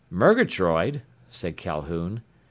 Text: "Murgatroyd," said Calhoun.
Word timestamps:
"Murgatroyd," 0.09 1.03
said 1.29 1.57
Calhoun. 1.57 2.23